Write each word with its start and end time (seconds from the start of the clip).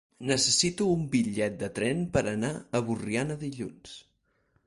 Necessito 0.29 0.87
un 0.93 1.03
bitllet 1.15 1.59
de 1.59 1.69
tren 1.75 2.01
per 2.17 2.25
anar 2.31 2.51
a 2.79 2.83
Borriana 2.87 3.39
dilluns. 3.47 3.93